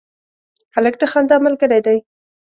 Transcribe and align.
هلک 0.75 0.93
د 1.01 1.03
خندا 1.11 1.37
ملګری 1.45 1.79
دی. 1.85 1.97